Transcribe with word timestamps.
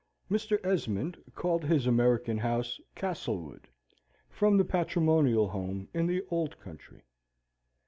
Mr. 0.31 0.59
Esmond 0.65 1.15
called 1.35 1.63
his 1.63 1.85
American 1.85 2.39
house 2.39 2.81
Castlewood, 2.95 3.67
from 4.31 4.57
the 4.57 4.65
patrimonial 4.65 5.49
home 5.49 5.87
in 5.93 6.07
the 6.07 6.25
old 6.31 6.59
country. 6.59 7.03